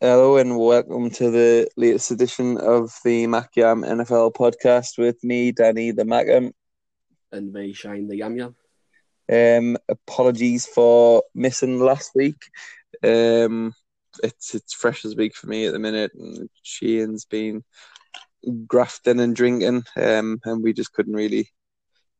[0.00, 5.90] Hello and welcome to the latest edition of the Macam NFL podcast with me, Danny
[5.90, 6.52] the Macam.
[7.32, 8.54] And me, Shane the Yam Yam.
[9.28, 12.40] Um, apologies for missing last week.
[13.02, 13.74] Um,
[14.22, 17.64] it's it's fresh as week for me at the minute, and Shane's been
[18.68, 21.50] grafting and drinking, um, and we just couldn't really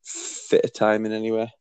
[0.02, 1.52] fit a time in anywhere.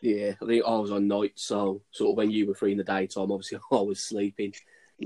[0.00, 2.78] Yeah, I think I was on night, so sort of when you were free in
[2.78, 4.52] the daytime, obviously I was sleeping,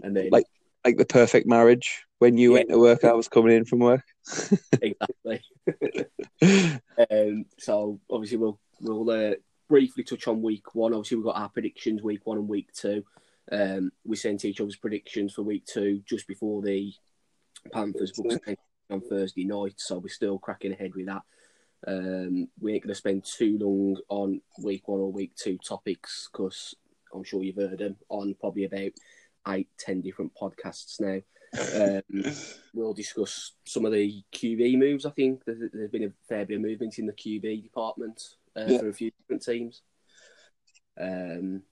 [0.02, 0.46] and then like
[0.84, 2.04] like the perfect marriage.
[2.18, 2.58] When you Yeah.
[2.58, 4.04] went to work, I was coming in from work.
[4.82, 5.42] exactly.
[7.10, 9.34] um, so obviously we'll we'll uh,
[9.68, 10.92] briefly touch on week one.
[10.92, 13.04] Obviously we've got our predictions week one and week two.
[13.52, 16.92] Um, we sent each other's predictions for week two just before the
[17.72, 18.38] Panthers Bucks
[18.90, 21.22] on Thursday night, so we're still cracking ahead with that.
[21.86, 26.28] Um, we ain't going to spend too long on week one or week two topics
[26.30, 26.74] because
[27.14, 28.92] I'm sure you've heard them on probably about
[29.48, 31.20] eight, ten different podcasts now.
[31.74, 32.24] Um,
[32.74, 35.04] we'll discuss some of the QB moves.
[35.04, 38.22] I think there's, there's been a fair bit of movement in the QB department
[38.56, 38.78] uh, Yeah.
[38.78, 39.82] for a few different teams.
[40.96, 41.62] Um,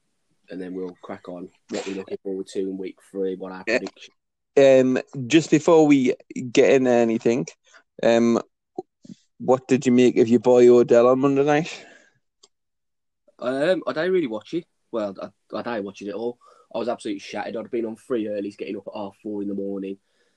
[0.51, 3.63] and then we'll crack on what we're looking forward to in week three, what our
[3.69, 3.79] Yeah.
[3.79, 4.15] prediction.
[4.57, 6.15] Um, just before we
[6.51, 7.47] get into anything,
[8.03, 8.41] um,
[9.39, 11.87] what did you make of your boy Odell on Monday night?
[13.39, 14.65] Um, I don't really watch it.
[14.91, 16.39] Well, I, I don't watch it at all.
[16.75, 17.57] I was absolutely shattered.
[17.57, 19.97] I'd been on three early, getting up at half four in the morning,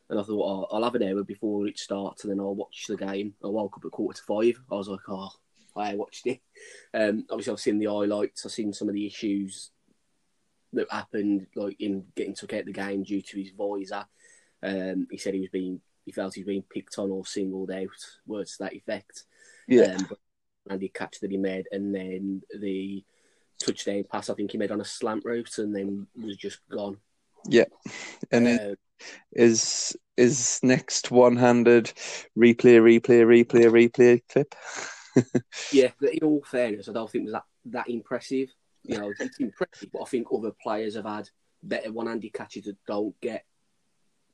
[0.10, 2.86] and I thought, oh, I'll have an hour before it starts, and then I'll watch
[2.88, 3.34] the game.
[3.44, 4.62] I woke up at quarter to five.
[4.72, 5.30] I was like, oh,
[5.76, 6.42] I watched it.
[6.94, 8.46] Um, obviously, I've seen the highlights.
[8.46, 9.72] I've seen some of the issues
[10.74, 14.06] that happened, like in getting took out the game due to his visor.
[14.64, 17.72] Um, he said he was being, he felt he was being picked on or singled
[17.72, 17.88] out.
[18.26, 19.24] Words to that effect.
[19.68, 20.20] Yeah, Um, but
[20.70, 23.04] Andy catch that he made, and then the
[23.62, 26.98] touchdown pass I think he made on a slant route, and then was just gone.
[27.48, 27.66] Yeah,
[28.32, 28.76] and then Uh,
[29.32, 31.86] is is next one-handed
[32.38, 34.54] replay, replay, replay, replay clip.
[35.72, 38.50] yeah, in all fairness, I don't think it was that that impressive.
[38.84, 41.30] You know, it's impressive, but I think other players have had
[41.64, 43.46] better one-handed catches that don't get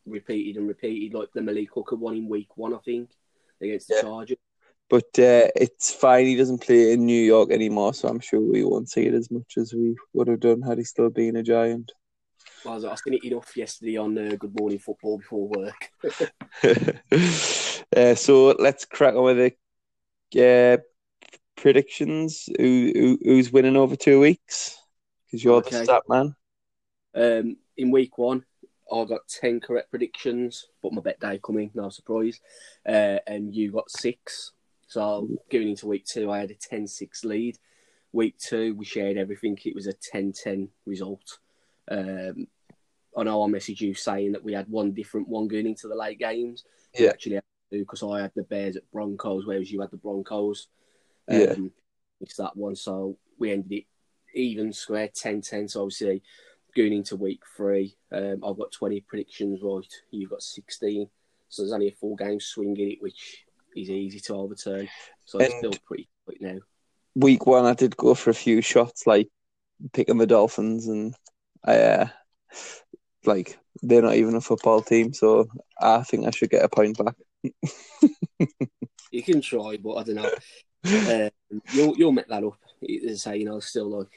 [0.06, 3.09] repeated and repeated, like the Malik Hooker one in week one, I think,
[3.62, 4.01] against the Yeah.
[4.03, 4.38] Chargers.
[4.90, 6.25] But uh, it's fine.
[6.25, 9.30] He doesn't play in New York anymore, so I'm sure we won't see it as
[9.30, 11.92] much as we would have done had he still been a Giant.
[12.66, 15.90] I was, I seen it enough yesterday on uh, Good Morning Football before work.
[17.96, 19.53] uh, so let's crack on with
[20.31, 20.78] the uh,
[21.56, 22.48] predictions.
[22.58, 24.78] Who, who who's winning over two weeks?
[25.25, 26.36] Because you're the stat man.
[27.14, 28.46] Um, in week one,
[28.92, 32.40] I got 10 correct predictions, but my bet day coming, no surprise.
[32.88, 34.54] Uh, and you got six.
[34.88, 37.58] So going into week two, I had a 10 6 lead.
[38.14, 39.58] Week two, we shared everything.
[39.66, 41.40] It was a 10 10 result.
[41.90, 42.48] Um,
[43.18, 45.96] I know I messaged you saying that we had one different one going into the
[45.96, 46.64] late games.
[46.98, 47.12] We Yeah.
[47.12, 50.68] actually because I had the Bears at Broncos, whereas you had the Broncos.
[51.30, 51.52] Yeah.
[51.52, 51.74] Um,
[52.22, 52.75] It's that one.
[52.75, 53.86] So we ended it
[54.34, 55.68] even square 10 10.
[55.68, 56.24] So obviously,
[56.75, 59.94] going into week three, um, I've got 20 predictions right.
[60.12, 61.09] You've got 16.
[61.50, 63.46] So there's only a four game swing in it, which
[63.81, 64.88] is easy to overturn.
[65.25, 66.57] So it's And- still pretty quick now.
[67.15, 69.29] Week one, I did go for a few shots, like
[69.93, 71.15] picking the Dolphins, and
[71.63, 72.07] I, uh,
[73.25, 75.47] like they're not even a football team, so
[75.81, 77.15] I think I should get a point back.
[79.09, 81.29] You can try, but I don't know.
[81.49, 82.57] um, you'll you'll make that up.
[82.83, 84.11] As I say, you know, still like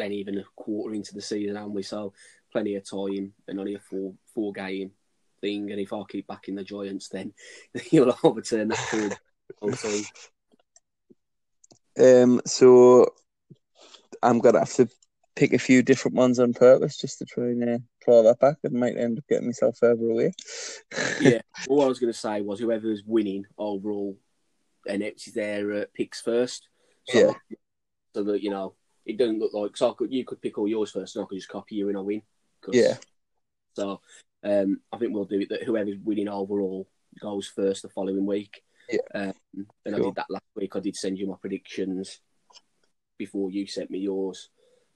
[0.00, 2.12] ain't even a quarter into the season, and we so
[2.52, 4.92] plenty of time and only a four four game
[5.46, 5.70] thing.
[5.70, 7.32] And if I keep backing the Giants, then
[7.90, 9.18] you'll overturn that.
[9.60, 9.88] Also,
[11.98, 13.14] Um, so
[14.22, 14.88] I'm gonna have to
[15.34, 18.56] pick a few different ones on purpose just to try and uh, claw that back.
[18.64, 20.32] and might end up getting myself further away.
[21.20, 21.40] yeah.
[21.68, 24.18] All I was going to say was whoever's winning overall,
[24.88, 26.68] and it's their uh, picks first.
[27.04, 27.32] So, Yeah.
[28.14, 28.74] so that you know,
[29.04, 29.90] it doesn't look like so.
[29.90, 31.96] I could, you could pick all yours first, and I could just copy you and
[31.98, 32.22] I win.
[32.62, 32.96] 'Cause- Yeah.
[33.74, 34.00] So,
[34.44, 36.88] um, I think we'll do it that whoever's winning overall
[37.20, 38.62] goes first the following week.
[38.90, 38.98] Yeah.
[39.14, 40.76] Um, and I did that last week.
[40.76, 42.20] I did send you my predictions
[43.18, 44.50] before you sent me yours.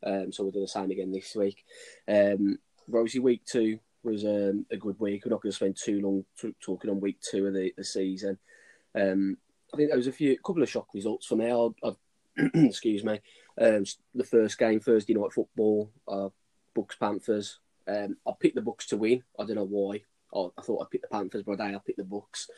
[0.05, 1.65] Um, so we'll do the same again this week.
[2.09, 2.59] Um,
[2.89, 5.25] Rosie, week two was um, a good week.
[5.25, 7.85] We're not going to spend too long t- talking on week two of the, the
[7.85, 8.39] season.
[8.95, 9.37] Um,
[9.73, 11.51] I think there was a few, couple of shock results for me.
[11.51, 11.99] I'll, I'll,
[12.55, 13.21] excuse me.
[13.61, 13.85] Um,
[14.15, 16.29] the first game, Thursday night football, uh,
[16.75, 17.59] Bucks Panthers.
[17.91, 19.23] Um, I picked the Bucks to win.
[19.39, 20.03] I don't know why.
[20.35, 22.49] I, I thought I'd pick the Panthers, but I picked the Bucks.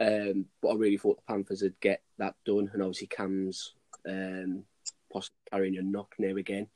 [0.00, 3.74] Um, but I really thought the Panthers would get that done, and obviously Cam's
[4.08, 4.64] um,
[5.12, 6.66] possibly carrying a knock now again,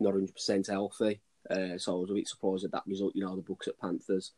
[0.00, 1.20] not 100% healthy.
[1.48, 3.14] Uh, so I was a bit surprised at that result.
[3.14, 4.32] You know, the Bucks at Panthers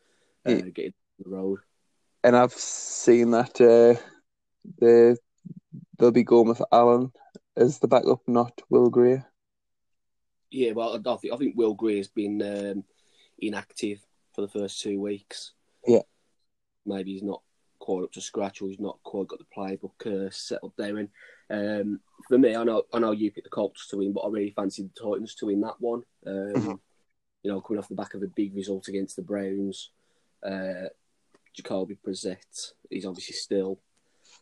[0.45, 0.61] uh, Yeah.
[0.69, 1.59] getting the road.
[2.23, 3.99] And I've seen that uh,
[4.79, 5.15] they
[5.97, 7.11] they'll be going with Allen
[7.57, 9.23] as the backup, not Will Gray.
[10.49, 12.83] Yeah, well, I, think I think Will Gray has been um,
[13.39, 13.99] inactive
[14.33, 15.51] for the first two weeks.
[15.87, 16.01] Yeah.
[16.85, 17.41] maybe he's not
[17.79, 20.97] quite up to scratch, or he's not quite got the playbook uh, settled there.
[20.97, 21.09] And
[21.49, 21.99] um,
[22.29, 24.51] for me, I know I know you picked the Colts to win, but I really
[24.51, 26.03] fancied the Titans to win that one.
[26.25, 26.79] Um, Mhm.
[27.43, 29.89] You know, coming off the back of a big result against the Browns,
[30.43, 30.87] uh,
[31.53, 33.79] Jacoby Brissett, he's obviously still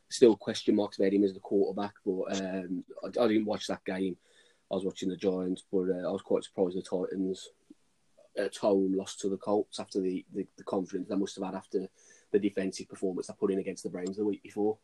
[0.07, 3.83] still question marks about him as the quarterback, but um, I, I didn't watch that
[3.85, 4.17] game.
[4.71, 7.49] I was watching the Giants, but uh, I was quite surprised the Titans
[8.37, 11.55] at home lost to the Colts after the, the, the confidence they must have had
[11.55, 11.87] after
[12.31, 14.77] the defensive performance they put in against the Browns the week before.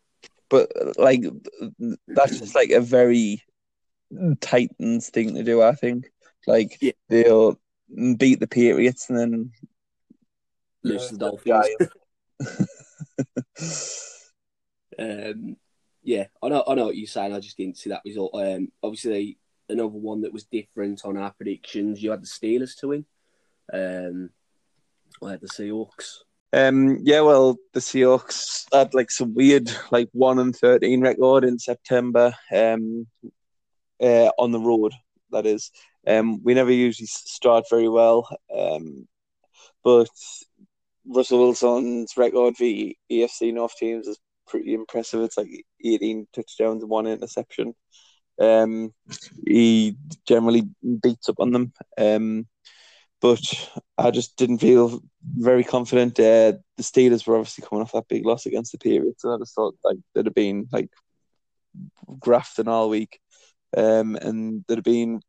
[0.49, 1.23] But like
[2.07, 3.43] that's just like a very
[4.39, 5.61] Titans thing to do.
[5.61, 6.11] I think
[6.45, 6.93] like Yeah.
[7.09, 7.59] they'll
[8.17, 9.51] beat the Patriots and then
[10.83, 11.77] Lose to the the Dolphins.
[14.99, 15.57] Um,
[16.03, 17.33] yeah, I know, I know what you're saying.
[17.33, 18.31] I just didn't see that result.
[18.33, 19.37] Um, obviously,
[19.69, 22.01] another one that was different on our predictions.
[22.01, 23.05] You had the Steelers to win.
[23.73, 24.29] Um,
[25.21, 26.19] like the Seahawks.
[26.53, 31.59] Um, yeah, well, the Seahawks had like some weird, like one and thirteen record in
[31.59, 32.33] September.
[32.53, 33.07] Um,
[34.01, 34.93] uh, on the road,
[35.31, 35.71] that is.
[36.05, 38.29] Um, we never usually start very well.
[38.55, 39.07] Um,
[39.83, 40.09] but
[41.05, 45.21] Russell Wilson's record E- AFC North teams is pretty impressive.
[45.21, 45.49] It's like
[45.83, 47.73] eighteen touchdowns one interception.
[48.39, 48.93] Um,
[49.45, 49.97] he
[50.27, 50.63] generally
[51.01, 51.73] beats up on them.
[51.97, 52.47] Um,
[53.21, 53.41] but
[53.97, 55.01] I just didn't feel
[55.35, 56.19] very confident.
[56.19, 59.37] Uh, the Steelers were obviously coming off that big loss against the Patriots, and I
[59.37, 60.89] just thought like they'd have been like
[62.19, 63.19] grafting all week,
[63.75, 65.21] um, and they'd have been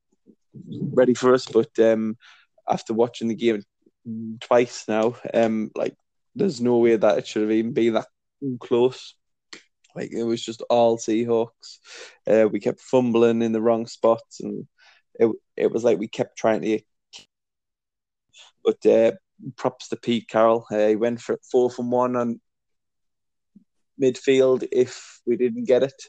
[0.92, 1.46] ready for us.
[1.46, 2.16] But um,
[2.68, 3.62] after watching the game
[4.40, 5.96] twice now, um, like
[6.34, 8.06] there's no way that it should have even been that
[8.60, 9.14] close.
[9.94, 11.78] Like it was just all Seahawks.
[12.26, 14.66] Uh, we kept fumbling in the wrong spots, and
[15.14, 16.80] it it was like we kept trying to
[18.68, 19.12] but uh,
[19.56, 20.66] props to Pete Carroll.
[20.70, 22.38] Uh, he went for four from one on
[24.00, 24.68] midfield.
[24.70, 26.02] If we didn't get it,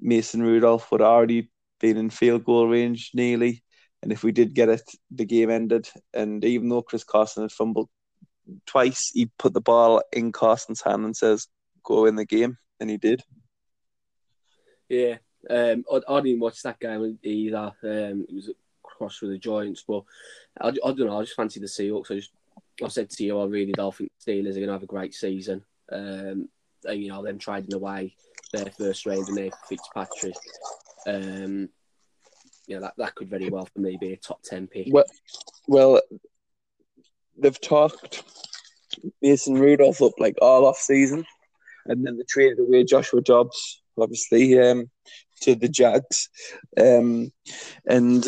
[0.00, 3.62] Mason Rudolph would already been in field goal range nearly.
[4.02, 4.82] And if we did get it,
[5.12, 5.88] the game ended.
[6.12, 7.88] And even though Chris Carson had fumbled
[8.66, 11.46] twice, he put the ball in Carson's hand and says,
[11.84, 13.22] "Go in the game," and he did.
[14.88, 15.18] Yeah,
[15.48, 17.72] um, I, I didn't watch that game either.
[17.84, 18.50] Um, it was
[19.02, 20.04] with the Giants, but
[20.60, 21.18] I, I don't know.
[21.18, 22.10] I just fancy the Seahawks.
[22.10, 22.30] I just
[22.82, 24.86] I said to you, I really don't think the Steelers are going to have a
[24.86, 25.62] great season.
[25.90, 26.48] Um,
[26.84, 28.14] and, you know, them trading away
[28.52, 30.34] their first round and their Fitzpatrick.
[31.06, 31.68] Um,
[32.66, 34.88] you know, that, that could very well for me be a top ten pick.
[34.90, 35.04] Well,
[35.68, 36.00] well,
[37.38, 38.24] they've talked
[39.20, 41.24] Mason Rudolph up like all off season,
[41.86, 44.90] and then they traded away Joshua Dobbs, obviously, um,
[45.40, 46.30] to the Jags.
[46.78, 47.32] Um,
[47.86, 48.24] and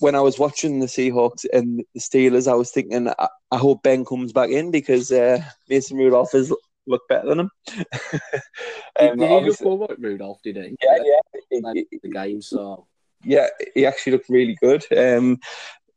[0.00, 3.82] when I was watching the Seahawks and the Steelers, I was thinking, I, I hope
[3.82, 6.52] Ben comes back in because uh, Mason Rudolph has
[6.86, 7.50] looked better than him.
[7.68, 10.40] Did, Um, did he look obviously- all right, Rudolph?
[10.42, 10.76] Did he?
[10.82, 11.60] yeah, yeah.
[11.60, 12.86] Played the game, so
[13.24, 14.84] yeah, he actually looked really good.
[14.96, 15.38] Um,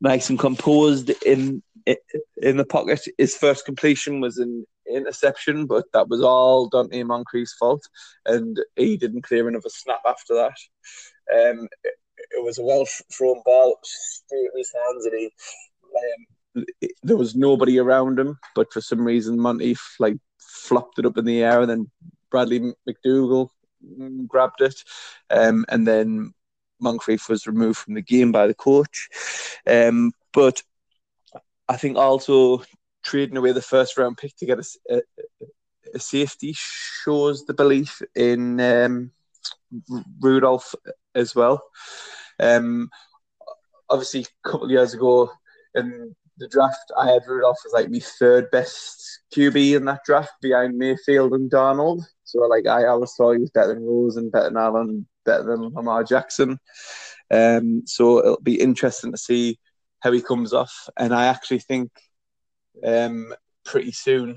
[0.00, 3.00] nice and composed in in the pocket.
[3.18, 7.82] His first completion was an interception, but that was all Donte Moncrief's fault,
[8.26, 10.56] and he didn't clear another snap after that.
[11.34, 11.68] Um,
[12.30, 15.30] it, was a well thrown ball straight in his hands, and he
[16.56, 16.64] um,
[17.02, 21.24] there was nobody around him, but for some reason Monteith like flopped it up in
[21.24, 21.90] the air, and then
[22.30, 23.50] Bradley McDougald
[23.84, 24.82] mm, grabbed it,
[25.30, 26.32] um, and then
[26.80, 29.08] Moncrief was removed from the game by the coach.
[29.66, 30.62] Um, but
[31.68, 32.64] I think also
[33.02, 35.00] trading away the first round pick to get a, a,
[35.94, 39.12] a safety shows the belief in um,
[40.20, 40.74] Rudolph
[41.14, 41.62] as well.
[42.40, 42.90] Um,
[43.88, 45.30] obviously, a couple of years ago
[45.74, 50.32] in the draft, I had Rudolph as like my third best QB in that draft
[50.40, 52.02] behind Mayfield and Darnold.
[52.24, 55.44] So like I always thought he was better than Rose and better than Allen, better
[55.44, 56.58] than Lamar Jackson.
[57.30, 59.58] Um, so it'll be interesting to see
[60.00, 60.88] how he comes off.
[60.96, 61.90] And I actually think
[62.84, 64.36] um, pretty soon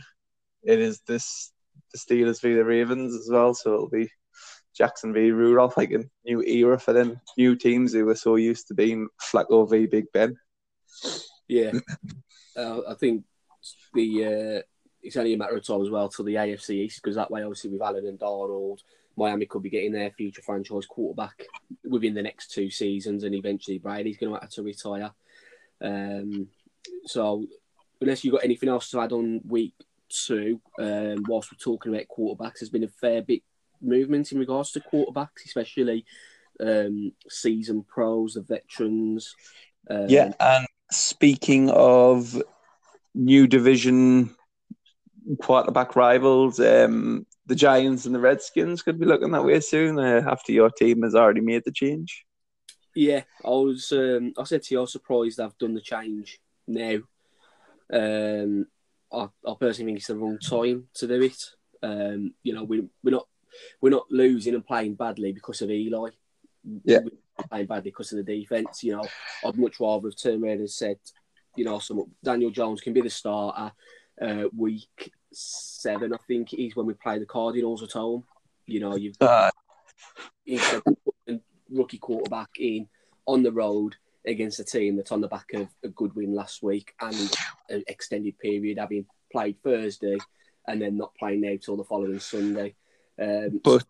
[0.63, 1.51] it is this
[1.93, 3.53] the Steelers v the Ravens as well.
[3.53, 4.09] So it'll be
[4.75, 8.67] Jackson v Rudolph, like a new era for them new teams who were so used
[8.67, 10.37] to being Flacco v Big Ben.
[11.47, 11.71] yeah.
[12.57, 13.23] uh, I think
[13.93, 14.61] the uh,
[15.01, 17.43] it's only a matter of time as well to the AFC East because that way,
[17.43, 18.79] obviously, with Allen and Darnold,
[19.15, 21.45] Miami could be getting their future franchise quarterback
[21.83, 25.11] within the next two seasons, and eventually Brady's going to have to retire.
[25.81, 26.47] Um,
[27.05, 27.45] so,
[28.01, 29.75] unless you've got anything else to add on week
[30.09, 33.43] two, um, whilst we're talking about quarterbacks, there's been a fair bit
[33.85, 36.05] movement in regards to quarterbacks, especially
[36.59, 39.35] um, season pros, the veterans.
[39.89, 42.41] Um, Yeah, and speaking of
[43.13, 44.35] new division
[45.41, 50.23] quarterback rivals, um, the Giants and the Redskins could be looking that way soon uh,
[50.27, 52.25] after your team has already made the change.
[52.95, 53.91] Yeah, I was.
[53.91, 56.99] Um, I said to you, I was surprised I've done the change now.
[57.91, 58.67] Um,
[59.11, 61.43] I, I personally think it's the wrong time to do it.
[61.83, 63.27] Um, you know, we, we're not
[63.81, 66.09] we're not losing and playing badly because of Eli.
[66.83, 66.99] Yeah.
[67.03, 68.83] we're playing badly because of the defense.
[68.83, 69.07] You know,
[69.45, 70.97] I'd much rather have turned around and said,
[71.55, 73.71] you know, some Daniel Jones can be the starter.
[74.21, 78.23] Uh, week seven, I think it is when we play the Cardinals at home.
[78.65, 79.51] You know, you've Uh,
[80.45, 82.87] instead of putting rookie quarterback in
[83.25, 83.95] on the road
[84.25, 87.37] against a team that's on the back of a good win last week and
[87.69, 90.17] an extended period having played Thursday
[90.67, 92.75] and then not playing now till the following Sunday.
[93.21, 93.83] Um, but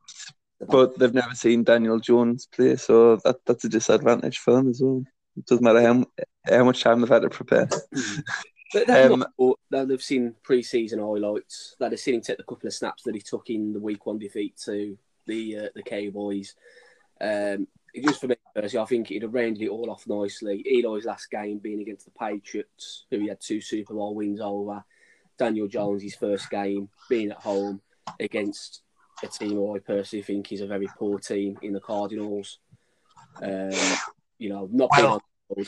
[0.68, 4.82] but they've never seen Daniel Jones play, so that that's a disadvantage for them as
[4.82, 5.04] well.
[5.38, 6.06] It doesn't matter how,
[6.48, 7.68] how much time they've had to prepare.
[8.74, 9.26] But that's Um,
[9.70, 11.76] not they've seen pre-season highlights.
[11.80, 14.18] They've seen him take the couple of snaps that he took in the week one
[14.18, 16.56] defeat to the uh, the Cowboys.
[17.22, 20.64] Um, just for me personally, I think he'd have rounded it all off nicely.
[20.66, 24.84] Eli's last game being against the Patriots, who he had two Super Bowl wins over.
[25.38, 27.82] Daniel Jones, his first game being at home
[28.20, 28.82] against
[29.24, 32.60] a team I personally think is a very poor team in the Cardinals.
[33.42, 33.72] Um,
[34.38, 35.20] you know, not being on.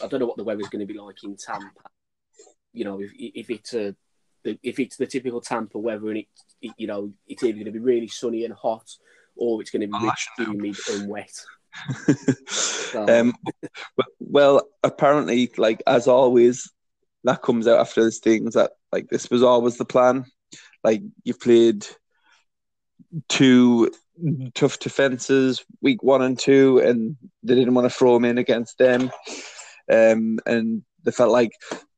[0.04, 1.68] I don't know what the weather's going to be like in Tampa.
[2.74, 3.96] You know, if if it's a
[4.44, 6.28] if it's the typical Tampa weather and it,
[6.62, 8.90] it you know it's either going to be really sunny and hot
[9.36, 11.32] or it's going to be really humid and wet.
[12.96, 13.34] um,
[14.20, 16.72] well, apparently, like as always,
[17.24, 18.48] that comes out after this thing.
[18.48, 20.26] Is that like this was always the plan?
[20.84, 21.86] Like you played
[23.30, 23.92] two
[24.56, 28.78] tough defenses week one and two, and they didn't want to throw him in against
[28.78, 29.12] them.
[29.92, 31.52] Um, and they felt like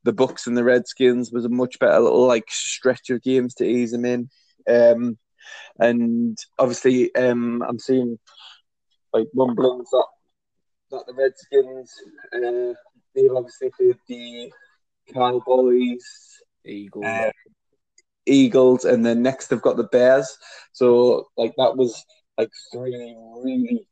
[0.03, 3.65] the Bucks and the Redskins was a much better little like stretch of games to
[3.65, 4.29] ease him in.
[4.69, 5.17] Um,
[5.79, 8.19] and obviously, um, I'm seeing
[9.13, 10.05] like rumblings that
[10.91, 11.93] that the Redskins,
[12.33, 12.73] uh,
[13.15, 14.51] they've obviously played the
[15.13, 16.05] Cowboys,
[16.65, 17.05] Eagles.
[17.05, 17.31] uh,
[18.29, 20.37] Eagles, and then next they've got the Bears.
[20.73, 22.05] So like that was
[22.37, 23.87] like three really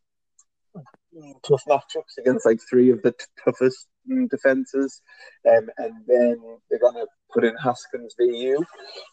[1.43, 3.87] tough matchups against like three of the t- toughest
[4.29, 5.01] defenses,
[5.49, 8.63] um, and then they're gonna put in Haskins VU,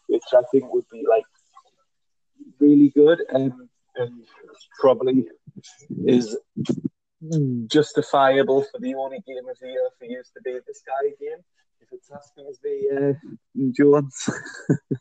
[0.08, 1.24] which I think would be like
[2.60, 3.52] really good and
[3.96, 4.24] and
[4.80, 5.26] probably
[6.06, 6.36] is
[7.66, 11.42] justifiable for the only game of the year for used to be the Sky game.
[11.84, 13.12] If it's Haskins v uh,
[13.72, 14.30] Jones.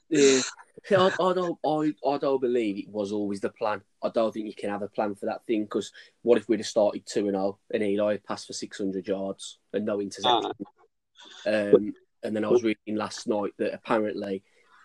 [0.89, 1.57] Yeah, I, I don't.
[1.65, 3.81] I, I don't believe it was always the plan.
[4.03, 5.91] I don't think you can have a plan for that thing because
[6.23, 9.07] what if we'd have started two and zero and Eli had passed for six hundred
[9.07, 10.51] yards and no interception?
[11.45, 14.43] Um, and then I was reading last night that apparently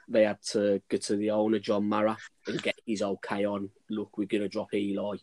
[0.09, 3.71] they had to go to the owner John Mara and get his okay on.
[3.90, 5.17] Look, we're going to drop Eli.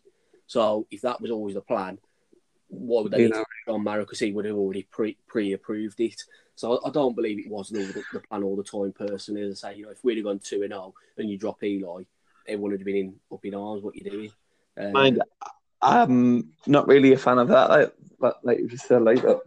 [0.48, 2.00] So if that was always the plan,
[2.67, 3.46] why would they You need to know.
[3.65, 6.22] John Mara because he would have already pre pre approved it.
[6.55, 8.93] So I, I don't believe it wasn't all the, the plan all the time.
[8.93, 11.38] Personally, as I say, you know, if we'd have gone two and zero and you
[11.38, 12.03] drop Eli,
[12.48, 13.84] everyone would have been in up in arms.
[13.84, 14.31] What you're doing?
[14.77, 15.24] Um, Mind,
[15.81, 17.69] I'm not really a fan of that.
[17.69, 19.41] Like, but like you just said, like that,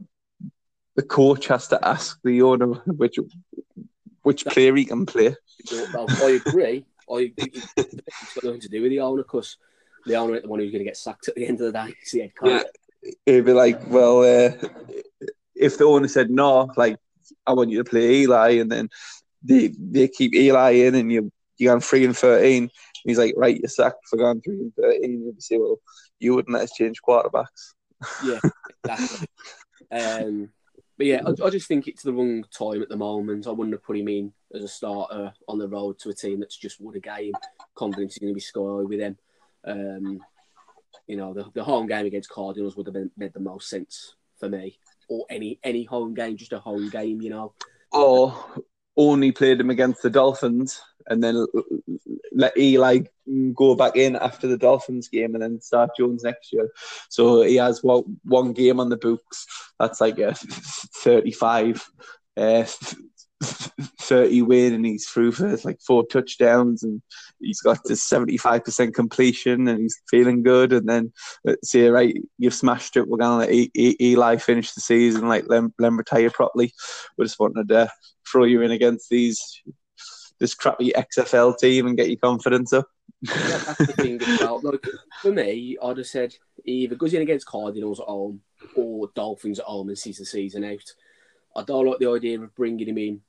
[0.96, 3.18] the coach has to ask the owner which
[4.22, 5.34] which player he can play.
[5.72, 6.84] I, agree.
[7.10, 9.56] I it's got nothing to do with the owner because
[10.04, 11.72] the owner is the one who's going to get sacked at the end of the
[11.72, 11.94] day.
[12.02, 12.66] It's the head coach.
[13.26, 14.52] He'd be like, well, uh,
[15.54, 16.96] if the owner said no, like
[17.46, 18.88] I want you to play Eli, and then
[19.42, 22.70] they they keep Eli in, and you you gone three and thirteen.
[23.04, 25.22] He's like, right, you're sacked for going three and thirteen.
[25.24, 25.78] You'd say, well,
[26.18, 27.74] you wouldn't let us change quarterbacks.
[28.24, 28.40] Yeah,
[28.84, 29.28] exactly.
[29.92, 30.50] um,
[30.96, 33.46] but yeah, I, I just think it's the wrong time at the moment.
[33.46, 36.40] I wouldn't have put him in as a starter on the road to a team
[36.40, 37.32] that's just won a game.
[37.76, 39.16] Confidence is going to be sky with them.
[39.64, 40.20] Um,
[41.08, 44.14] you know, the, the home game against Cardinals would have been, made the most sense
[44.38, 47.20] for me, or any any home game, just a home game.
[47.20, 47.54] You know,
[47.92, 48.62] or
[48.96, 51.46] only played him against the Dolphins and then
[52.32, 53.00] let Eli
[53.54, 56.68] go back in after the Dolphins game and then start Jones next year.
[57.08, 59.46] So he has one, one game on the books.
[59.78, 61.90] That's like a 35,
[62.36, 62.64] uh,
[63.40, 67.00] 30 win and he's through for like four touchdowns and
[67.40, 70.72] he's got this 75% completion and he's feeling good.
[70.72, 71.12] And then
[71.62, 73.06] say, right, you've smashed it.
[73.06, 76.72] We're to let Eli finish the season, like let, him retire properly.
[77.16, 77.90] We just wanted to
[78.30, 79.62] throw you in against these
[80.40, 82.86] this crappy XFL team and get your confidence up.
[83.22, 84.20] Yeah, that's the thing
[85.20, 88.40] for me, I'd have said either goes in against Cardinals at home
[88.76, 90.84] or Dolphins at home and sees the season out.
[91.56, 93.20] I don't like the idea of bringing him in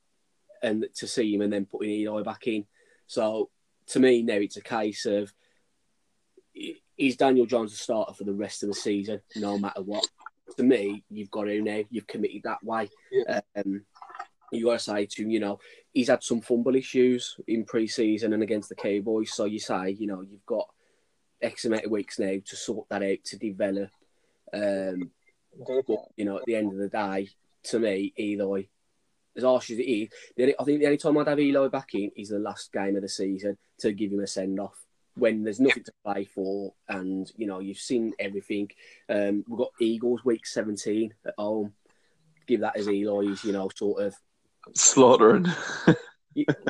[0.62, 2.66] and to see him and then putting Eli back in.
[3.06, 3.50] So
[3.88, 5.32] to me now it's a case of
[6.98, 10.06] is Daniel Jones the starter for the rest of the season, no matter what.
[10.56, 11.82] To me, you've got to now.
[11.90, 12.90] You've committed that way.
[13.10, 13.40] Yeah.
[13.56, 13.84] Um,
[14.52, 15.60] you got to say to him, you know,
[15.92, 19.32] he's had some fumble issues in pre-season and against the Cowboys.
[19.32, 20.68] So you say, you know, you've got
[21.40, 23.90] X amount of weeks now to sort that out to develop.
[24.52, 25.12] Um,
[25.86, 27.28] but, you know, at the end of the day,
[27.64, 28.62] to me, Eli,
[29.36, 31.94] as harsh as it is, the, I think the only time I'd have Eli back
[31.94, 34.84] in is the last game of the season to give him a send off
[35.14, 38.70] when there's nothing to play for, and you know you've seen everything.
[39.08, 41.72] Um, we've got Eagles week 17 at home.
[42.46, 44.14] Give that as Eli's, you know, sort of
[44.74, 45.46] Slaughtering.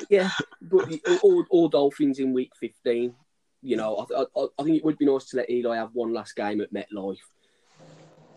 [0.09, 0.31] yeah,
[0.63, 3.15] but all, all Dolphins in week 15.
[3.63, 6.13] You know, I, I, I think it would be nice to let Eli have one
[6.13, 7.19] last game at MetLife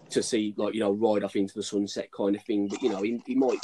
[0.09, 2.67] to see, like, you know, ride off into the sunset kind of thing.
[2.67, 3.59] But you know, he, he might,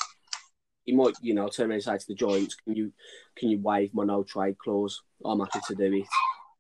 [0.86, 2.92] he might, you know, turn around and say to the Giants, "Can you,
[3.36, 5.02] can you waive my no trade clause?
[5.24, 6.08] I'm happy to do it,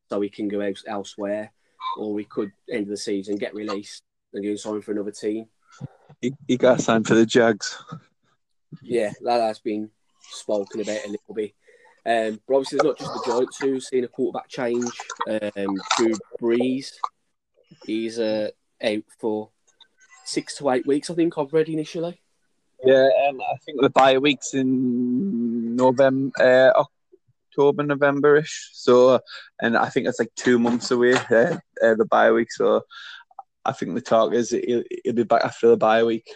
[0.10, 1.52] so he can go else, elsewhere,
[1.98, 5.48] or we could end the season, get released, and go sign for another team."
[6.22, 7.82] he, he got signed for the Jags.
[8.82, 9.90] Yeah, that has been
[10.22, 11.54] spoken about a little bit.
[12.06, 14.90] Um, but obviously, it's not just the Giants who's seen a quarterback change.
[15.28, 16.94] Um, Drew Brees,
[17.86, 18.50] he's uh,
[18.84, 19.50] out for
[20.26, 22.22] six to eight weeks, I think I've read initially.
[22.84, 26.86] Yeah, um, I think the bye weeks in November, uh,
[27.52, 28.70] October, November ish.
[28.74, 29.20] So,
[29.62, 32.52] and I think it's like two months away, uh, uh, the bye week.
[32.52, 32.84] So,
[33.66, 36.30] I think the talk is he'll, he'll be back after the bye week.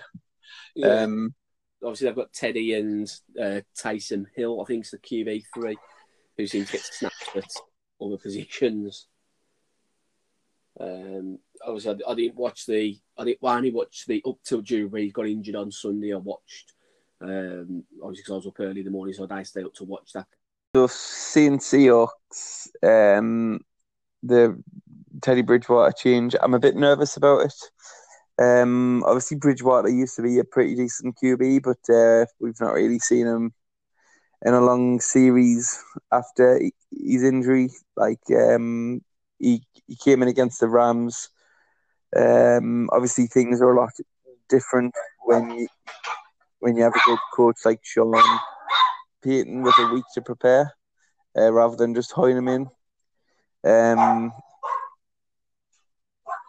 [0.75, 1.03] Yeah.
[1.03, 1.33] Um,
[1.83, 3.09] obviously, they've got Teddy and
[3.39, 5.77] uh, Taysom Hill, I think it's the QB three,
[6.37, 7.49] who seem to get snapped at
[8.01, 9.07] other positions.
[10.79, 12.99] Um, obviously, I, I didn't watch the.
[13.17, 16.13] I only watched the up till Drew Brees got injured on Sunday.
[16.13, 16.73] I watched.
[17.21, 19.85] Um, obviously, because I was up early in the morning, so I stayed up to
[19.85, 20.27] watch that.
[20.75, 23.61] so, seeing Seahawks, um,
[24.23, 24.61] the
[25.21, 27.53] Teddy Bridgewater change, I'm a bit nervous about it.
[28.41, 32.99] Um, obviously, Bridgewater used to be a pretty decent QB, but uh, we've not really
[32.99, 33.53] seen him
[34.45, 36.59] in a long series after
[36.91, 37.69] his injury.
[37.95, 39.01] Like, um,
[39.39, 41.29] he, he came in against the Rams.
[42.15, 43.91] Um, obviously, things are a lot
[44.49, 44.93] different
[45.25, 45.67] when you
[46.59, 48.13] when you have a good coach like Sean
[49.23, 50.73] Payton with a week to prepare,
[51.37, 52.61] uh, rather than just hiring him in.
[53.65, 54.31] Um,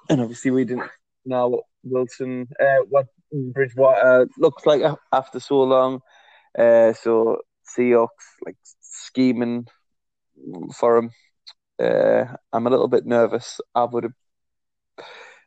[0.09, 0.91] and obviously, we didn't
[1.25, 6.01] know what Wilson, uh, what Bridgewater looks like after so long.
[6.59, 7.39] Uh, so
[7.77, 8.09] Seahawks
[8.45, 9.67] like scheming
[10.75, 11.11] for him.
[11.79, 13.61] Uh, I'm a little bit nervous.
[13.75, 14.13] I would have,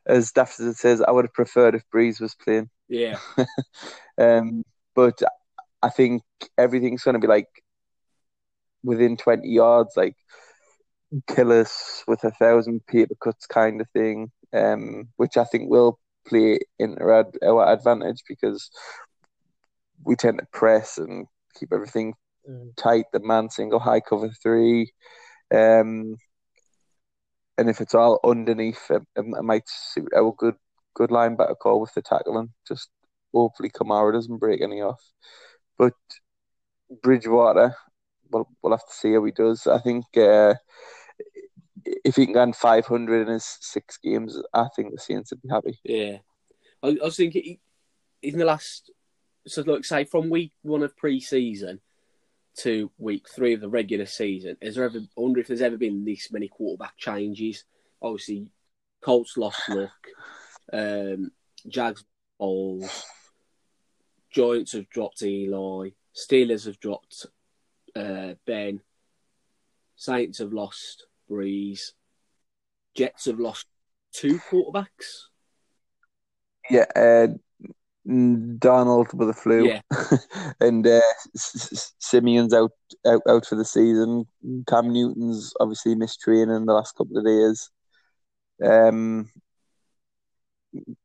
[0.08, 2.70] as daft as it says, I would have preferred if Brees was playing.
[2.88, 3.18] Yeah,
[4.18, 5.22] Um, but
[5.82, 6.22] I think
[6.56, 7.48] everything's going to be like
[8.82, 10.16] within 20 yards, like
[11.28, 15.98] kill us with a thousand paper cuts kind of thing, um, which I think will
[16.26, 18.70] play into our, our advantage because
[20.04, 21.26] we tend to press and
[21.58, 22.14] keep everything
[22.76, 24.92] tight, the man single, high cover three.
[25.54, 26.16] Um,
[27.58, 30.54] and if it's all underneath, it, it might suit our good
[30.94, 32.52] good linebacker call with the tackling.
[32.66, 32.88] Just
[33.34, 35.02] hopefully Kamara doesn't break any off.
[35.76, 35.94] But
[37.02, 37.74] Bridgewater,
[38.30, 39.66] we'll, we'll have to see how he does.
[39.66, 40.54] I think uh,
[42.04, 45.48] if he can go 500 in his six games, I think the Saints would be
[45.48, 45.78] happy.
[45.84, 46.18] yeah.
[46.82, 47.58] I, I was thinking
[48.22, 48.90] in the last,
[49.46, 51.80] so like say from week one of pre-season
[52.58, 54.98] to week three of the regular season, is there ever?
[54.98, 57.64] I wonder if there's ever been this many quarterback changes.
[58.02, 58.48] Obviously,
[59.00, 60.06] Colts lost Luck,
[60.72, 61.30] um,
[61.68, 62.04] Jags
[62.40, 63.04] Foles,
[64.30, 67.26] Giants have dropped Eli, Steelers have dropped
[67.96, 68.80] uh, Ben,
[69.96, 71.92] Saints have lost Brees,
[72.94, 73.66] Jets have lost
[74.12, 75.26] two quarterbacks.
[76.70, 77.28] Yeah, uh,
[78.06, 79.80] Darnold with the flu, Yeah,
[80.60, 81.00] and uh,
[82.10, 82.72] Siemian's out,
[83.06, 84.26] out out for the season.
[84.68, 87.70] Cam Newton's obviously missed training the last couple of days.
[88.64, 89.30] Um,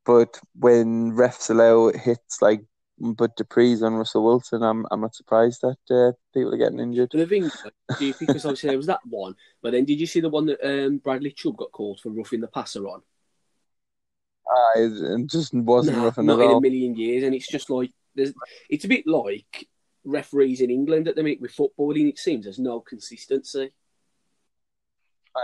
[0.06, 2.62] but when refs allow hits like
[3.00, 7.10] but Dupree's and Russell Wilson, I'm I'm not surprised that uh, people are getting injured.
[7.12, 7.52] But the thing,
[8.00, 10.30] do you think because obviously there was that one, but then did you see the
[10.30, 13.02] one that um, Bradley Chubb got called for roughing the passer on?
[14.50, 17.92] Uh, it just wasn't Nah, roughing not in a million years, and it's just like
[18.16, 18.34] there's.
[18.70, 19.68] It's a bit like
[20.06, 22.10] referees in England at the minute with footballing.
[22.10, 23.72] It seems there's no consistency.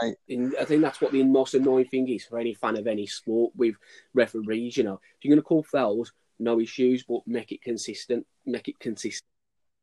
[0.02, 0.16] Right.
[0.28, 3.08] And I think that's what the most annoying thing is for any fan of any
[3.08, 3.76] sport with
[4.14, 4.78] referees.
[4.78, 8.26] You know, if you're going to call fouls, no issues, but make it consistent.
[8.46, 9.28] Make it consistent.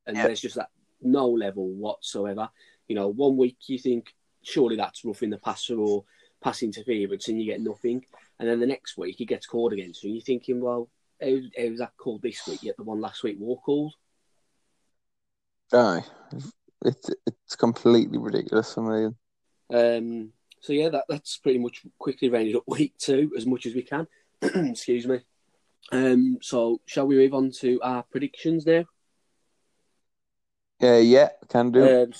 [0.06, 0.26] And Yeah.
[0.26, 2.48] there's just that no level whatsoever.
[2.88, 6.04] You know, one week you think surely that's roughing the passer or
[6.40, 8.04] pass interference, and you get nothing.
[8.38, 10.88] And then the next week he gets called against you, and you're thinking, well,
[11.20, 12.62] how, how was that called this week?
[12.62, 13.94] Yet the one last week war called.
[15.72, 16.04] Aye.
[16.84, 19.14] It's it's completely ridiculous for me.
[19.74, 23.74] Um, so yeah, that, that's pretty much quickly rounded up week two as much as
[23.74, 24.06] we can.
[24.42, 25.20] Excuse me.
[25.92, 28.84] Um, so shall we move on to our predictions now?
[30.80, 32.02] Yeah, yeah, can do.
[32.02, 32.12] Um,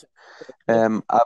[0.69, 1.21] Um, I've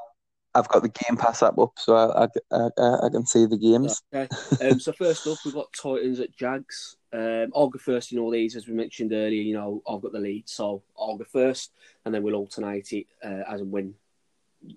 [0.54, 3.56] I've got the Game Pass app up, so I I, I, I can see the
[3.56, 4.02] games.
[4.12, 4.28] okay.
[4.60, 6.96] Um, so first up, we've got Titans at Jags.
[7.12, 9.42] Um, I'll go first in all these, as we mentioned earlier.
[9.42, 11.72] You know, I've got the lead, so I'll go first,
[12.04, 13.94] and then we'll alternate it uh, as and when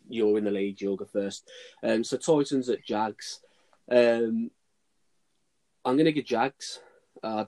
[0.07, 1.49] you're in the lead, you'll go first.
[1.81, 3.39] Um, so Titans at Jags.
[3.89, 4.51] Um,
[5.85, 6.79] I'm going to get Jags.
[7.21, 7.45] Uh,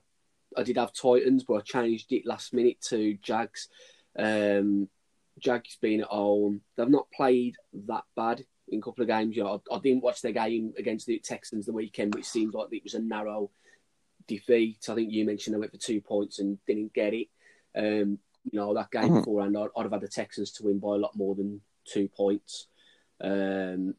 [0.58, 3.70] I did have Titans, but I changed it last minute to Jags.
[4.18, 4.90] Um,
[5.40, 7.56] Jags being at home, they've not played
[7.88, 9.36] that bad in a couple of games.
[9.36, 12.54] You know, I, I didn't watch their game against the Texans the weekend, which seemed
[12.54, 13.52] like it was a narrow
[14.28, 14.88] defeat.
[14.90, 17.28] I think you mentioned they went for two points and didn't get it.
[17.76, 18.20] Um,
[18.52, 19.20] you know, that game Mhm.
[19.20, 22.08] beforehand, I'd, I'd have had the Texans to win by a lot more than two
[22.08, 22.68] points.
[23.22, 23.96] Um,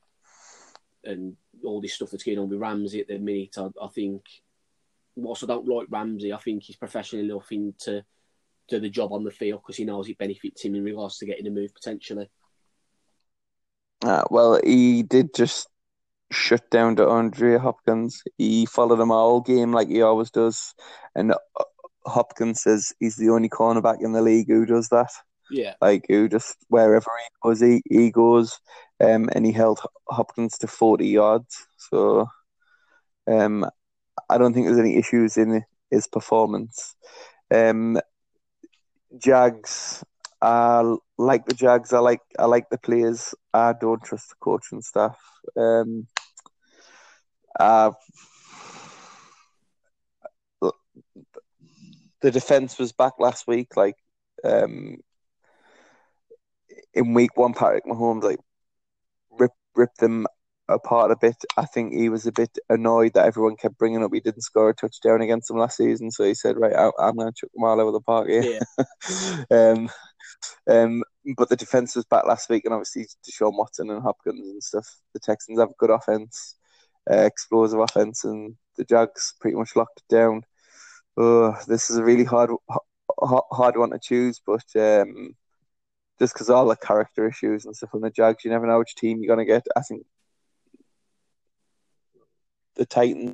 [1.04, 4.24] and all this stuff that's going on with Ramsey at the minute, I, I think,
[5.14, 8.04] whilst I don't like Ramsey, I think he's professional enough in to
[8.68, 11.26] do the job on the field because he knows it benefits him in regards to
[11.26, 12.28] getting a move potentially.
[14.04, 15.68] Uh, well, he did just
[16.30, 18.22] shut down to Andre Hopkins.
[18.36, 20.74] He followed him all game like he always does,
[21.14, 21.64] and uh,
[22.04, 25.10] Hopkins says he's the only cornerback in the league who does that.
[25.50, 28.58] Yeah, Like who just wherever he goes, he, he goes.
[28.98, 31.66] Um, and he held Hopkins to forty yards.
[31.76, 32.28] So,
[33.26, 33.66] um,
[34.30, 36.96] I don't think there's any issues in his performance.
[37.50, 37.98] Um,
[39.18, 40.04] Jags,
[40.40, 41.92] I like the Jags.
[41.92, 43.34] I like I like the players.
[43.52, 45.18] I don't trust the coach and staff.
[45.56, 46.06] Um,
[47.58, 47.92] uh,
[52.20, 53.76] the defense was back last week.
[53.76, 53.96] Like,
[54.44, 54.98] um,
[56.94, 58.38] in week one, Patrick Mahomes like
[59.30, 60.26] rip ripped them
[60.68, 61.36] apart a bit.
[61.56, 64.70] I think he was a bit annoyed that everyone kept bringing up he didn't score
[64.70, 67.50] a touchdown against them last season, so he said, "Right, I, I'm going to chuck
[67.54, 69.88] them all over the park here." yeah, um,
[70.68, 71.04] um,
[71.36, 74.88] but the defense was back last week, and obviously Deshaun Watson and Hopkins and stuff.
[75.12, 76.56] The Texans have a good offense,
[77.10, 80.42] uh, explosive offense, and the Jags pretty much locked it down.
[81.16, 82.50] Oh, this is a really hard,
[83.18, 85.34] hard, hard one to choose, but um,
[86.18, 88.94] just because all the character issues and stuff on the Jags, you never know which
[88.96, 89.66] team you're gonna get.
[89.76, 90.04] I think
[92.76, 93.32] the Titans.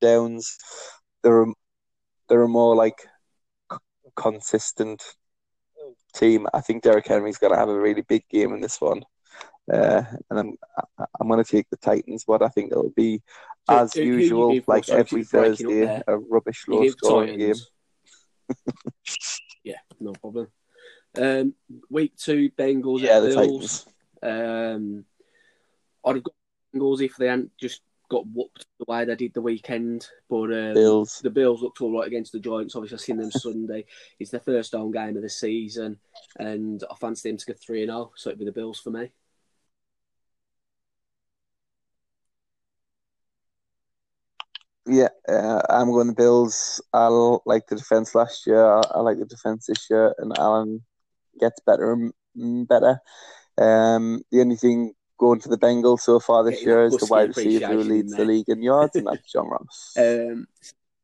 [0.00, 0.56] Downs,
[1.22, 1.46] they're a,
[2.28, 3.06] they're a more like
[3.70, 3.78] c-
[4.16, 5.02] consistent
[6.14, 6.46] team.
[6.54, 9.02] I think Derrick Henry's going to have a really big game in this one,
[9.72, 10.56] uh, and I'm
[11.20, 13.20] I'm going to take the Titans, but I think it'll be
[13.68, 17.54] So, as who- usual, like every keep breaking up Thursday, a rubbish low scoring game.
[19.62, 20.48] Yeah, no problem.
[21.18, 21.52] Um,
[21.90, 23.86] week two, Bengals Yeah, at the Bills.
[24.22, 25.04] Um,
[26.04, 26.34] I'd have got
[26.74, 30.06] Bengals if they hadn't just got whooped the way they did the weekend.
[30.28, 31.20] But um, Bills.
[31.22, 32.74] the Bills looked all right against the Giants.
[32.74, 33.86] Obviously, I've seen them Sunday.
[34.18, 35.98] It's their first home game of the season,
[36.38, 38.12] and I fancy them to go three and zero.
[38.16, 39.12] So it'd be the Bills for me.
[44.86, 46.82] Yeah, uh, I'm going the Bills.
[46.92, 47.06] I
[47.46, 48.64] like the defense last year.
[48.64, 50.82] I, I like the defense this year, and Allen
[51.38, 52.98] gets better and better.
[53.60, 57.28] Um, the only thing going for the Bengals so far this year is the wide
[57.28, 59.94] receiver who leads the league in yards, and that's John Ross.
[59.98, 60.46] Um,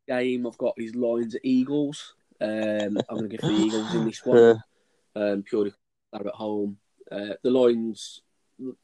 [0.09, 2.15] game I've got is Lions at Eagles.
[2.41, 4.63] Um, I'm going to give the Eagles in this one.
[5.17, 5.73] Um, purely
[6.13, 6.77] they're at home.
[7.11, 8.21] Uh, the Lions,
[8.59, 8.75] the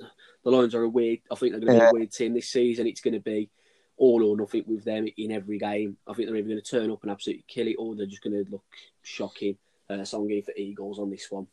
[0.50, 1.18] Lions are a weird.
[1.30, 2.86] I think they're going to be a weird team this season.
[2.86, 3.50] It's going to be
[3.98, 5.98] all or nothing with them in every game.
[6.08, 8.22] I think they're either going to turn up and absolutely kill it, or they're just
[8.22, 8.64] going to look
[9.02, 9.58] shocking.
[9.90, 11.46] Uh, so I'm going for Eagles on this one.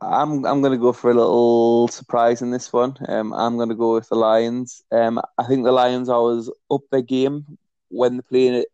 [0.00, 2.96] I'm I'm going to go for a little surprise in this one.
[3.08, 4.82] Um, I'm going to go with the Lions.
[4.90, 8.64] Um, I think the Lions always up their game when they're playing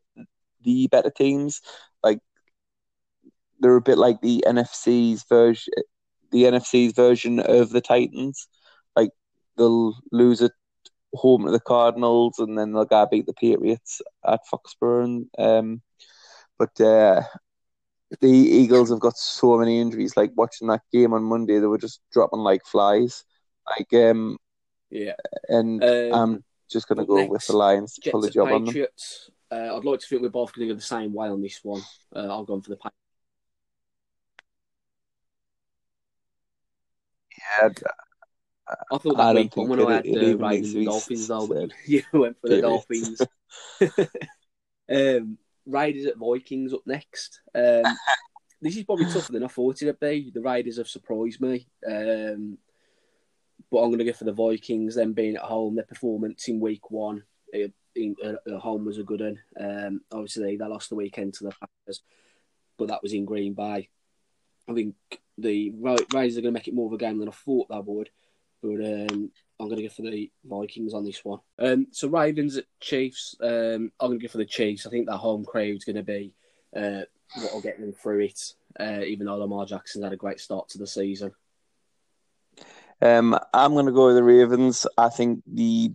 [0.63, 1.63] the better teams.
[2.03, 2.21] Like
[3.61, 5.73] they're a bit like the NFC's version,
[6.31, 8.49] the NFC's version of the Titans.
[8.95, 9.11] Like
[9.57, 10.53] they'll lose at
[11.15, 15.05] home to the Cardinals, and then they'll go beat the Patriots at Foxborough.
[15.05, 15.83] And, um,
[16.59, 17.23] but uh,
[18.21, 20.17] the Eagles have got so many injuries.
[20.17, 23.25] Like watching that game on Monday, they were just dropping like flies.
[23.69, 24.39] Like um,
[24.91, 25.15] yeah,
[25.49, 29.31] and um, I'm just to go with the Lions to pull the job Patriots.
[29.51, 29.71] on them.
[29.71, 31.61] Uh, I'd like to think we're both going to go the same way on this
[31.63, 31.83] one.
[32.15, 32.97] Uh, I'll go for the Patriots.
[37.53, 37.69] Yeah,
[38.91, 42.49] I thought that week when I had the Ravens and Dolphins, though, you went for
[42.49, 43.23] the Dolphins.
[44.91, 47.41] um, Raiders at Vikings up next.
[47.55, 47.85] Um,
[48.63, 50.31] this is probably tougher than I thought it'd be.
[50.33, 51.67] The Riders have surprised me.
[51.87, 52.59] Um,
[53.71, 55.75] but I'm going to go for the Vikings, them being at home.
[55.75, 57.25] Their performance in week one
[57.97, 59.39] in, at home was a good one.
[59.59, 62.03] Um, obviously, they lost the weekend to the Packers,
[62.79, 63.89] but that was in Green Bay.
[64.69, 64.95] I think
[65.39, 67.79] the Raiders are going to make it more of a game than I thought they
[67.79, 68.11] would.
[68.63, 71.41] But um, I'm going to go for the Vikings on this one.
[71.59, 73.37] Um, so Ravens at Chiefs.
[73.41, 74.87] Um, I'm going to go for the Chiefs.
[74.87, 76.35] I think that home crowd's going to be
[76.77, 77.03] uh,
[77.41, 78.53] what will get them through it.
[78.79, 81.33] Uh, even though Lamar Jackson's had a great start to the season.
[83.01, 84.87] Um, I'm going to go with the Ravens.
[84.99, 85.93] I think the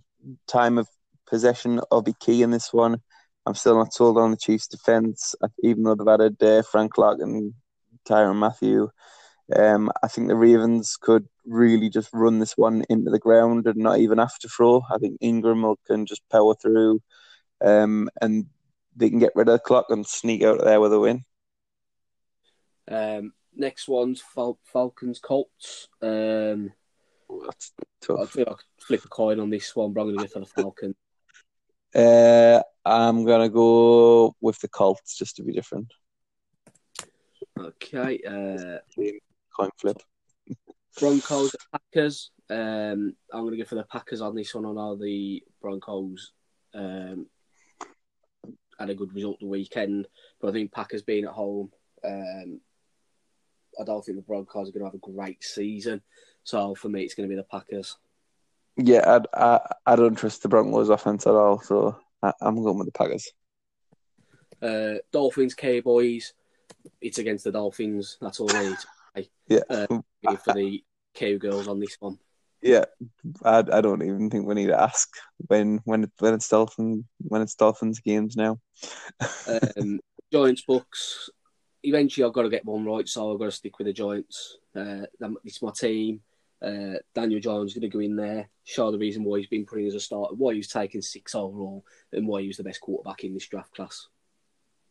[0.48, 0.88] time of
[1.26, 3.00] possession will be key in this one.
[3.46, 7.20] I'm still not sold on the Chiefs' defense, even though they've added uh, Frank Clark
[7.20, 7.54] and
[8.04, 8.88] Tyrann Mathieu.
[9.54, 13.76] Um, I think the Ravens could really just run this one into the ground and
[13.76, 14.82] not even have to throw.
[14.92, 17.00] I think Ingram can just power through,
[17.64, 18.46] um, and
[18.96, 21.24] they can get rid of the clock and sneak out there with a win.
[22.90, 25.88] Um, next one's Fal- Falcons Colts.
[26.00, 26.72] Um,
[27.44, 28.20] that's tough.
[28.20, 30.32] I feel I could flip a coin on this one, but I'm going to go
[30.32, 30.96] for the Falcons.
[31.94, 35.92] Uh, I'm going to go with the Colts just to be different.
[37.58, 38.20] Okay.
[38.26, 38.78] Uh,
[39.56, 40.02] coin flip.
[40.98, 42.30] Broncos Packers.
[42.50, 44.66] Um, I'm going to go for the Packers on this one.
[44.66, 46.32] I know the Broncos
[46.74, 47.26] um,
[48.78, 50.06] had a good result the weekend,
[50.40, 51.70] but I think Packers being at home,
[52.04, 52.60] um,
[53.80, 56.02] I don't think the Broncos are going to have a great season.
[56.44, 57.96] So for me, it's going to be the Packers.
[58.76, 62.78] Yeah, I, I, I don't trust the Broncos offense at all, so I, am going
[62.78, 63.30] with the Packers.
[64.60, 66.34] Uh, Dolphins, Cowboys.
[67.00, 68.16] It's against the Dolphins.
[68.20, 68.76] That's all I need.
[69.48, 69.60] Yeah.
[69.68, 69.86] Uh,
[70.44, 70.82] for the
[71.14, 72.18] Cowgirls on this one.
[72.62, 72.84] Yeah,
[73.44, 75.08] I, I don't even think we need to ask
[75.48, 78.60] when when when it's Dolphins when it's Dolphins games now.
[79.76, 79.98] um,
[80.32, 81.28] Giants Bucks.
[81.82, 84.58] Eventually, I've got to get one right, so I've got to stick with the Giants.
[84.76, 85.06] Uh,
[85.44, 86.20] it's my team.
[86.64, 89.66] Uh, Daniel Jones is going to go in there, show the reason why he's been
[89.66, 92.62] put in as a starter, why he's taken six overall, and why he was the
[92.62, 94.06] best quarterback in this draft class.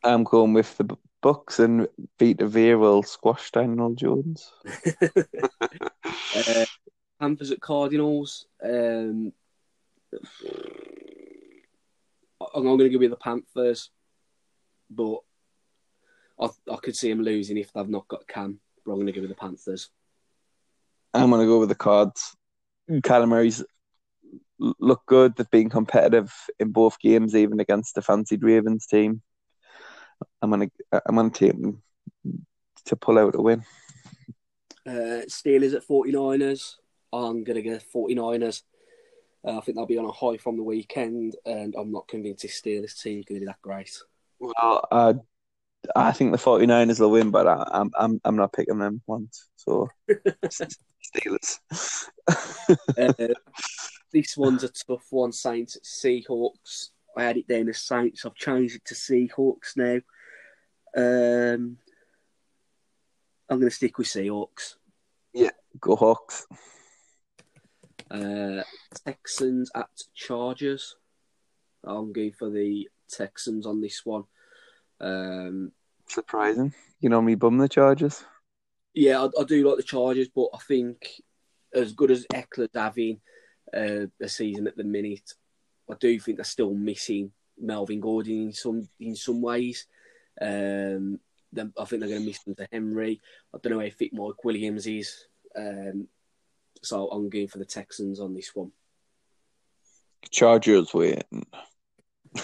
[0.03, 1.87] I'm going with the Bucks and
[2.19, 4.51] Vita Vea will squash Daniel Jones.
[5.01, 6.65] uh,
[7.19, 8.47] Panthers at Cardinals.
[8.63, 9.31] Um,
[12.53, 13.91] I'm going to go with the Panthers,
[14.89, 15.19] but
[16.39, 18.59] I, I could see them losing if they've not got Cam.
[18.85, 19.89] But I'm going to go with the Panthers.
[21.13, 22.35] I'm going to go with the Cards.
[22.89, 23.63] Kyler
[24.57, 25.35] look good.
[25.35, 29.21] They've been competitive in both games, even against the fancied Ravens team.
[30.41, 30.69] I'm gonna
[31.05, 31.81] I'm gonna take them
[32.85, 33.63] to pull out a win.
[34.85, 36.75] Uh, Steelers at 49ers.
[37.13, 38.63] I'm gonna go 49ers.
[39.45, 42.43] Uh, I think they'll be on a high from the weekend, and I'm not convinced
[42.43, 43.91] this Steelers team is going to be that great.
[44.39, 45.13] Well, uh,
[45.95, 49.49] I think the 49ers will win, but I, am I'm I'm not picking them once.
[49.55, 49.89] So
[50.45, 51.59] Steelers.
[52.97, 53.13] uh,
[54.13, 55.31] this one's a tough one.
[55.31, 56.89] Saints Seahawks.
[57.17, 58.25] I had it down as Saints.
[58.25, 59.99] I've changed it to Seahawks now.
[60.95, 61.77] Um,
[63.49, 64.75] I'm going to stick with Seahawks.
[65.33, 66.47] Yeah, go Hawks.
[68.09, 68.63] Uh,
[69.05, 70.95] Texans at Chargers.
[71.83, 74.25] I'm going for the Texans on this one.
[74.99, 75.71] Um,
[76.07, 76.73] Surprising.
[76.99, 78.23] You know me bum the Chargers.
[78.93, 81.07] Yeah, I, I, do like the Chargers, but I think
[81.73, 83.21] as good as Ekeler's having
[83.73, 85.33] uh, a season at the minute,
[85.89, 89.87] I do think they're still missing Melvin Gordon in some in some ways.
[90.41, 91.19] Um,
[91.57, 93.21] I think they're going to miss them to Henry.
[93.53, 95.25] I don't know how fit Mike Williams is.
[95.55, 96.07] Um,
[96.81, 98.71] so I'm going for the Texans on this one.
[100.29, 101.21] Chargers win.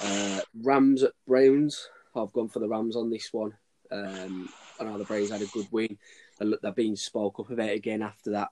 [0.00, 1.88] uh, Rams at Browns.
[2.14, 3.52] I've gone for the Rams on this one.
[3.90, 5.98] Um, I know the Browns had a good win.
[6.38, 8.48] they've been spoke up about again after that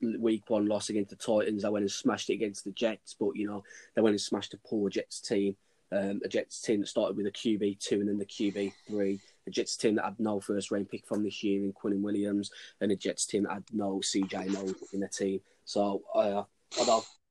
[0.00, 1.62] week one loss against the Titans.
[1.62, 4.54] They went and smashed it against the Jets, but you know they went and smashed
[4.54, 5.56] a poor Jets team.
[5.94, 9.20] Um, a Jets team that started with a QB two and then the QB three.
[9.46, 12.50] A Jets team that had no first round pick from this year in Quinnen Williams,
[12.80, 15.40] and a Jets team that had no CJ Mosley in the team.
[15.64, 16.42] So uh,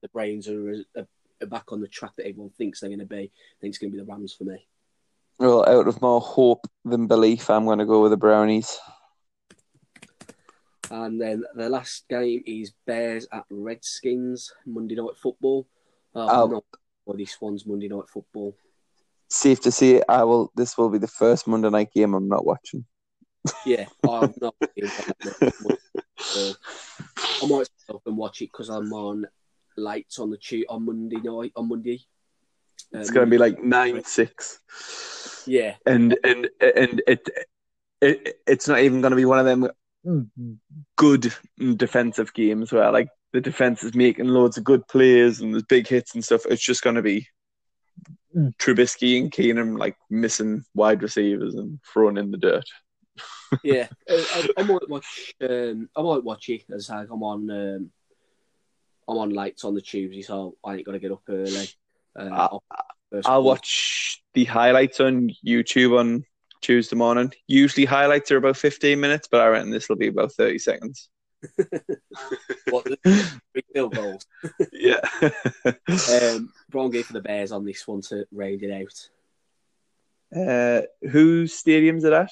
[0.01, 1.07] the Brains are, are,
[1.41, 3.15] are, back on the track that everyone thinks they're going to be.
[3.15, 4.65] I think it's going to be the Rams for me.
[5.39, 8.79] Well, out of more hope than belief, I'm going to go with the Brownies.
[10.91, 15.67] And then the last game is Bears at Redskins Monday Night Football.
[16.15, 16.63] Uh, oh.
[17.05, 18.55] Not, well, this one's Monday Night Football.
[19.29, 20.51] Safe to say, I will.
[20.55, 22.85] This will be the first Monday night game I'm not watching.
[23.65, 24.55] Yeah, I'm not.
[27.41, 29.25] I might stop and watch it because I'm on
[29.75, 32.05] lights on the tube on Monday night on Monday.
[32.93, 34.59] Um, it's going to be like nine six.
[35.45, 37.27] Yeah, and and and it,
[38.01, 39.67] it it's not even going to be one of them
[40.95, 41.33] good
[41.75, 45.87] defensive games where like the defense is making loads of good plays and there's big
[45.87, 46.45] hits and stuff.
[46.45, 47.27] It's just going to be
[48.35, 52.65] Trubisky and Keenum like missing wide receivers and throwing in the dirt.
[53.63, 55.33] yeah, I, I, might watch.
[55.41, 57.49] Um, I might watch it as I, I'm on.
[57.49, 57.91] Um,
[59.07, 61.67] I'm on lights on the Tuesday, so I ain't got to get up early.
[62.17, 62.63] Uh, I'll,
[63.25, 66.23] I'll watch the highlights on YouTube on
[66.61, 67.33] Tuesday morning.
[67.47, 71.09] Usually highlights are about 15 minutes, but I reckon this will be about 30 seconds.
[72.69, 72.87] What
[73.53, 74.25] big field goals?
[74.71, 74.99] yeah.
[75.65, 79.09] um, wrong game for the Bears on this one to raid it out.
[80.35, 82.31] Uh, whose stadium's it at?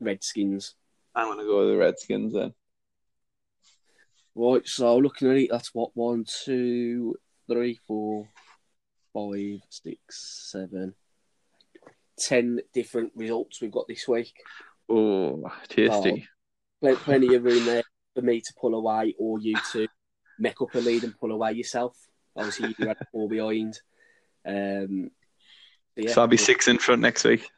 [0.00, 0.74] Redskins.
[1.14, 2.54] I'm gonna go with the Redskins then.
[4.34, 7.14] Right, so looking at it, that's what one, two,
[7.48, 8.28] three, four,
[9.12, 10.94] five, six, seven,
[12.18, 14.34] ten different results we've got this week.
[14.88, 16.28] Oh, tasty!
[16.82, 17.83] Oh, plenty of room there
[18.14, 19.88] for me to pull away, or you to
[20.38, 21.96] make up a lead and pull away yourself.
[22.36, 23.78] Obviously, you had four behind.
[24.46, 25.10] Um,
[25.96, 27.48] yeah, so I'll be six in front next week.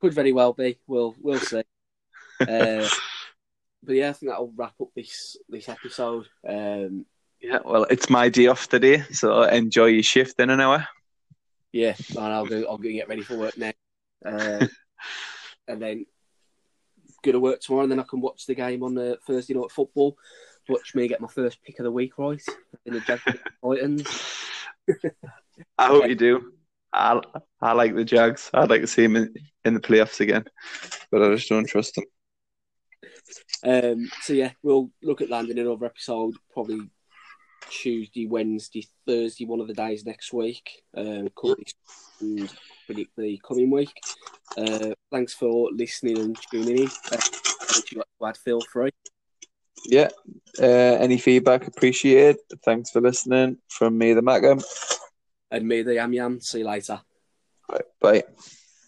[0.00, 0.78] Could very well be.
[0.86, 1.62] We'll we'll see.
[2.40, 2.88] Uh,
[3.82, 6.26] but yeah, I think that'll wrap up this this episode.
[6.48, 7.06] Um,
[7.40, 10.88] yeah, well, it's my day off today, so enjoy your shift in an hour.
[11.72, 12.64] Yeah, and I'll go.
[12.68, 13.72] I'll go get ready for work now,
[14.24, 14.66] uh,
[15.68, 16.06] and then
[17.24, 19.70] go to work tomorrow, and then I can watch the game on the Thursday night
[19.70, 20.16] football.
[20.68, 22.40] Watch me get my first pick of the week right
[22.86, 24.44] in the Jaguars Titans.
[25.78, 26.52] I hope you do.
[26.92, 27.20] I
[27.60, 28.50] I like the Jags.
[28.54, 29.34] I'd like to see them in,
[29.64, 30.44] in the playoffs again,
[31.10, 32.04] but I just don't trust them.
[33.64, 36.88] Um, so yeah, we'll look at landing another episode probably
[37.70, 40.82] Tuesday, Wednesday, Thursday, one of the days next week.
[40.96, 41.28] Um,
[42.86, 43.92] predict the coming week.
[44.56, 46.88] Uh, thanks for listening and tuning in.
[47.10, 47.20] Uh,
[47.90, 48.90] you like to add, feel free.
[49.86, 50.08] Yeah.
[50.58, 52.36] Uh, any feedback appreciated.
[52.64, 54.64] Thanks for listening from me, the Macam.
[55.50, 56.40] And me, the Yam Yam.
[56.40, 57.00] See you later.
[57.70, 58.24] Right, bye.